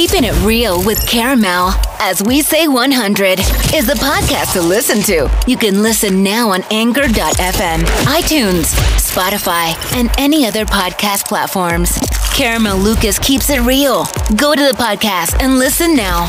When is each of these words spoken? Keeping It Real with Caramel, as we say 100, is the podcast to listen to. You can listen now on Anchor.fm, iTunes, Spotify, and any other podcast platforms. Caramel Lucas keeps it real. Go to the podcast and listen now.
Keeping 0.00 0.24
It 0.24 0.46
Real 0.46 0.82
with 0.82 1.06
Caramel, 1.06 1.72
as 2.00 2.22
we 2.22 2.40
say 2.40 2.66
100, 2.66 3.38
is 3.74 3.86
the 3.86 3.98
podcast 4.00 4.54
to 4.54 4.62
listen 4.62 5.02
to. 5.02 5.30
You 5.46 5.58
can 5.58 5.82
listen 5.82 6.22
now 6.22 6.52
on 6.52 6.62
Anchor.fm, 6.70 7.80
iTunes, 8.06 8.72
Spotify, 8.96 9.74
and 9.94 10.10
any 10.16 10.46
other 10.46 10.64
podcast 10.64 11.26
platforms. 11.26 11.98
Caramel 12.32 12.78
Lucas 12.78 13.18
keeps 13.18 13.50
it 13.50 13.60
real. 13.60 14.04
Go 14.36 14.54
to 14.54 14.62
the 14.62 14.74
podcast 14.74 15.38
and 15.38 15.58
listen 15.58 15.94
now. 15.94 16.28